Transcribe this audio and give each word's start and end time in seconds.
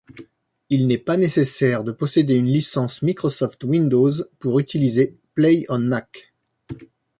Il 0.71 0.87
n'est 0.87 0.97
pas 0.97 1.15
nécessaire 1.15 1.83
de 1.83 1.91
posséder 1.91 2.33
une 2.33 2.47
licence 2.47 3.03
Microsoft 3.03 3.63
Windows 3.63 4.11
pour 4.39 4.57
utiliser 4.59 5.15
PlayOnMac. 5.35 6.33